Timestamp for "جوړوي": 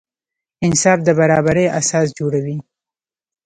2.19-2.57